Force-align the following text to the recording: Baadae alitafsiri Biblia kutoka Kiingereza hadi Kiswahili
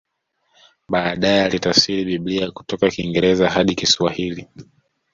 Baadae 0.89 1.43
alitafsiri 1.43 2.05
Biblia 2.05 2.51
kutoka 2.51 2.89
Kiingereza 2.89 3.49
hadi 3.49 3.75
Kiswahili 3.75 4.47